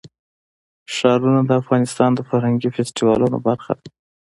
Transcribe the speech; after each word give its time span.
ښارونه 0.95 1.41
د 1.45 1.51
افغانستان 1.61 2.09
د 2.15 2.19
فرهنګي 2.29 2.69
فستیوالونو 2.75 3.37
برخه 3.47 3.71
ده. 3.81 3.87